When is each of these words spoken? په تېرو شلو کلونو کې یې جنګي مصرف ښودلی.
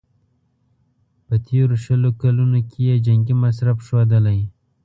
په 1.27 1.35
تېرو 1.47 1.75
شلو 1.83 2.09
کلونو 2.21 2.59
کې 2.69 2.79
یې 2.89 2.95
جنګي 3.05 3.35
مصرف 3.43 3.77
ښودلی. 3.87 4.39